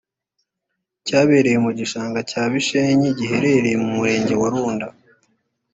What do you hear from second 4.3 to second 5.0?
wa Runda